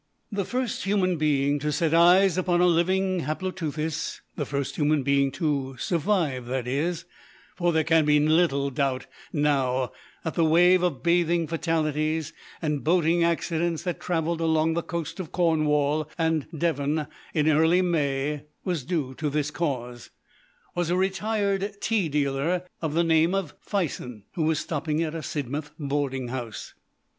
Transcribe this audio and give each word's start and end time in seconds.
The 0.31 0.45
first 0.45 0.83
human 0.85 1.17
being 1.17 1.59
to 1.59 1.71
set 1.71 1.93
eyes 1.93 2.35
upon 2.35 2.59
a 2.59 2.65
living 2.65 3.21
Haploteuthis 3.25 4.21
the 4.35 4.47
first 4.47 4.75
human 4.75 5.03
being 5.03 5.29
to 5.33 5.75
survive, 5.77 6.47
that 6.47 6.67
is, 6.67 7.05
for 7.55 7.71
there 7.71 7.83
can 7.83 8.03
be 8.05 8.19
little 8.19 8.71
doubt 8.71 9.05
now 9.31 9.91
that 10.23 10.33
the 10.33 10.43
wave 10.43 10.81
of 10.81 11.03
bathing 11.03 11.45
fatalities 11.45 12.33
and 12.63 12.83
boating 12.83 13.23
accidents 13.23 13.83
that 13.83 13.99
travelled 13.99 14.41
along 14.41 14.73
the 14.73 14.81
coast 14.81 15.19
of 15.19 15.31
Cornwall 15.31 16.09
and 16.17 16.47
Devon 16.51 17.05
in 17.35 17.47
early 17.47 17.83
May 17.83 18.45
was 18.65 18.83
due 18.83 19.13
to 19.19 19.29
this 19.29 19.51
cause 19.51 20.09
was 20.73 20.89
a 20.89 20.97
retired 20.97 21.75
tea 21.79 22.09
dealer 22.09 22.63
of 22.81 22.95
the 22.95 23.03
name 23.03 23.35
of 23.35 23.53
Fison, 23.61 24.23
who 24.33 24.41
was 24.45 24.57
stopping 24.57 25.03
at 25.03 25.13
a 25.13 25.21
Sidmouth 25.21 25.69
boarding 25.77 26.29
house. 26.29 26.73